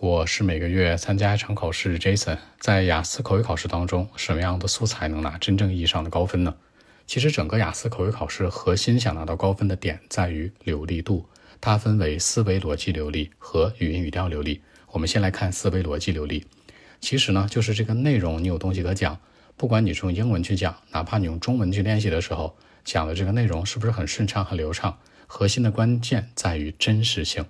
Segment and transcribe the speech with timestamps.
[0.00, 2.38] 我是每个月参加一场考试，Jason。
[2.58, 6.54] 在雅思口语考试当中，什么样的素材能拿真正意义上的高分呢？
[7.06, 11.26] 其实整个雅思口语考试核心想拿到高分的点在于流利度，
[11.60, 14.62] 它分为思维逻辑流利和语音语调流利。
[14.90, 16.46] 我们先来看思维逻辑流利，
[16.98, 19.18] 其实呢就是这个内容你有东西可讲，
[19.58, 22.56] 不管你是用英文去讲，哪怕你用中文去练习的时候，
[22.86, 24.98] 讲的这个内容是不是很顺畅、很流畅？
[25.26, 27.44] 核心的关键在于真实性。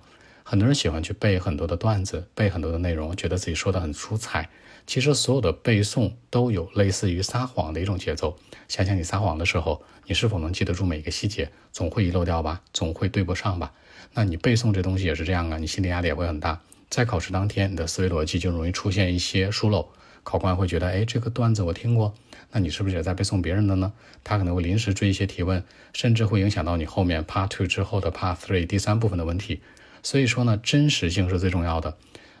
[0.51, 4.49] 很多人喜欢去背很多的段子，背很多的内容，觉得自己说的很出彩。
[4.85, 8.37] 其实所有的背诵都有类似于撒谎的一种节奏。
[8.67, 11.49] 想想你撒谎的时候，你是否能记得住每一个细节？
[11.71, 13.71] 总会遗漏掉吧，总会对不上吧？
[14.13, 16.59] 那你背诵这东西也是这样啊，你心理压力也会很大。
[16.89, 19.87] 在考试当天，你的思维逻辑就容易出现一些疏漏。
[20.23, 22.13] 考官会觉得，哎，这个段子我听过，
[22.51, 23.93] 那你是不是也在背诵别人的呢？
[24.25, 29.61] 他可能会临时追一些提问，甚至会影响到你后面 Part Two 之后的 Part Three 第三部分的问题。
[30.03, 31.97] 所以说呢，真实性是最重要的。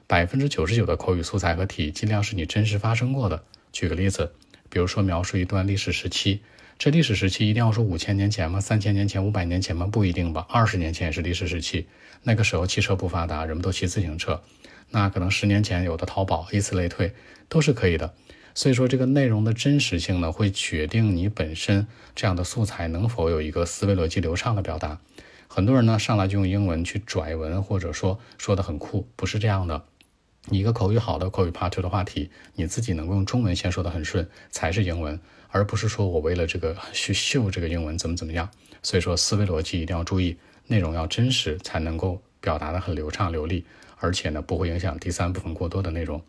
[0.07, 3.43] 百分之九十九的口语素材和题，尽量是你真实发生过的。
[3.71, 4.33] 举个例子，
[4.69, 6.41] 比如说描述一段历史时期，
[6.77, 8.59] 这历史时期一定要说五千年前吗？
[8.59, 9.85] 三千年前、五百年前吗？
[9.85, 10.45] 不一定吧。
[10.49, 11.87] 二十年前也是历史时期，
[12.23, 14.41] 那个时候汽车不发达，人们都骑自行车。
[14.89, 17.13] 那可能十年前有的淘宝，以此类推，
[17.47, 18.13] 都是可以的。
[18.53, 24.99] 所以说，这个内容的真实性呢，会决定你本身这样的素材能否有一个思维逻辑流畅的表达。
[25.53, 29.83] 很多人呢上来就用英文去拽文，或者说说的很酷，不是这样的。
[30.45, 38.49] 你一个口语好的口语 part two 的话题，你自己能够用中文先说的很顺，才是英文，而不是说我为了这个去秀这个英文怎么怎么样。
[38.81, 43.65] 所以说思维逻辑一定要注意，内容要真实，才能够表达的很流畅流利，
[43.97, 46.21] 而且呢不会影响第三部分过多的内容。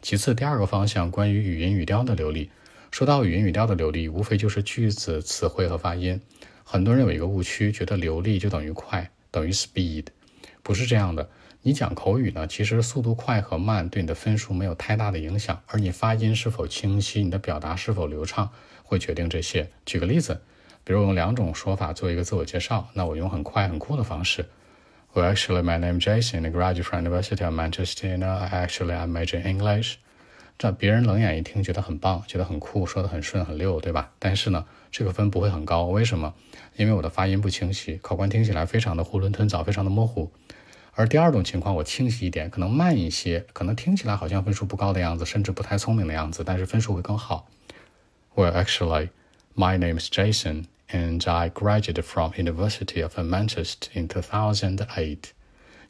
[0.00, 2.50] 其次，第二个方向关于语音语调的流利，
[2.90, 6.22] 说到语音语调的流利，无非就是句子、词汇和发音。
[6.72, 10.06] 很多人有一个误区，觉得流利就等于快，等于 speed，
[10.62, 11.28] 不是这样的。
[11.60, 18.48] 你讲口语呢，其实速度快和慢对你的分数没有太大的影响，而你发音是否清晰，你的表达是否流畅，
[18.82, 19.68] 会决定这些。
[19.84, 20.40] 举个例子，
[20.82, 24.48] 比如用两种说法做一个自我介绍，那我用很快很酷的方式。
[25.12, 26.46] Well, actually, my name is Jason.
[26.46, 28.16] I graduate from University of Manchester.
[28.16, 29.96] Now, actually, I major in English.
[30.58, 34.12] 这别人冷眼一听，觉得很棒，觉得很酷，说的很顺很溜，对吧？
[34.18, 36.34] 但是呢，这个分不会很高，为什么？
[36.76, 40.30] 因为我的发音不清晰，考官听起来非常的囫囵吞枣，非常的模糊。
[40.94, 47.48] 而第二种情况，我清晰一点，可能慢一些，可能听起来好像分数不高的样子，甚至不太聪明的样子，但是分数会更好。
[48.34, 49.08] Well, actually,
[49.56, 55.18] my name is Jason, and I graduated from University of Manchester in 2008.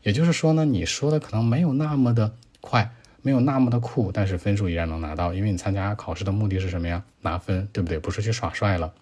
[0.02, 2.92] 也就是说呢，你说的可能没有那么的快。
[3.22, 7.02] 没有那么的酷，但是分数依然能拿到，因为你参加考试的目的是什么呀？
[7.20, 7.98] 拿分，对不对？
[7.98, 8.92] 不是去耍帅了。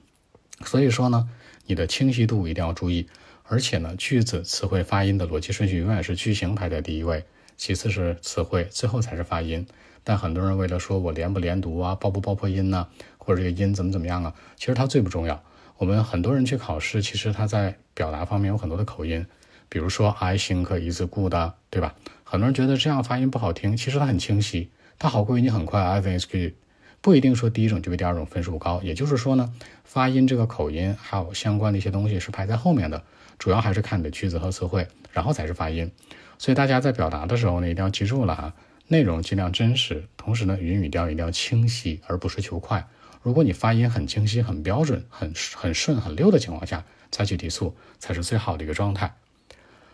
[0.65, 1.29] 所以说呢，
[1.67, 3.09] 你的清晰度一定要注意，
[3.45, 7.25] 而且呢，句子、词汇、发音的逻辑顺序永远是句型排在第一位，
[7.57, 9.67] 其次是词汇，最后才是发音。
[10.05, 15.43] 但很多人为了说我连不连读啊，爆不爆破音呢，或者这个音怎么怎么样啊，其实它最不重要。
[15.79, 19.27] 我们很多人去考试，其实他在表达方面有很多的口音。
[19.71, 21.33] 比如说，I think is good，
[21.71, 21.95] 对吧？
[22.25, 25.81] 很多人觉得这样发音不好听，其实它很清晰，它好过于你很快。
[25.81, 26.53] I think is good，
[27.01, 28.83] 不一定说第一种就比第二种分数高。
[28.83, 29.55] 也就是说呢，
[29.85, 33.03] 发音这个口音还有相关的一些东西是排在后面的，
[33.39, 35.91] 主要还是看你的句子和词汇，然后才是发音。
[36.37, 38.53] 所以大家在表达的时候呢，一定要记住了哈，
[38.89, 42.89] 内容尽量真实，同时呢，语音语调一定要清晰，而不是求快。
[43.23, 49.15] 如果你发音很清晰、很标准、很很顺、很溜的情况下，再去提速才是最好的一个状态。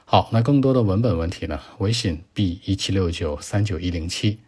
[0.09, 1.61] 好，那更多的文本问题呢？
[1.79, 4.39] 微信 b 一七六九三九一零七